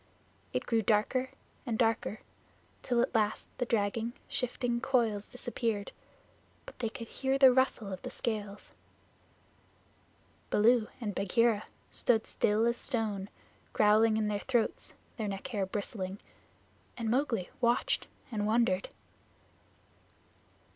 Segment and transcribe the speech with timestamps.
[0.51, 1.29] It grew darker
[1.63, 2.21] and darker,
[2.81, 5.91] till at last the dragging, shifting coils disappeared,
[6.65, 8.71] but they could hear the rustle of the scales.
[10.49, 13.29] Baloo and Bagheera stood still as stone,
[13.73, 16.17] growling in their throats, their neck hair bristling,
[16.97, 18.89] and Mowgli watched and wondered.